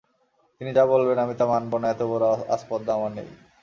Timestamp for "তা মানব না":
1.39-1.87